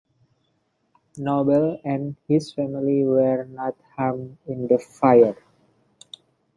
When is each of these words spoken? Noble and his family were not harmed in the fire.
Noble 1.17 1.79
and 1.85 2.15
his 2.27 2.51
family 2.51 3.03
were 3.05 3.43
not 3.45 3.77
harmed 3.95 4.35
in 4.47 4.65
the 4.65 4.79
fire. 4.79 5.37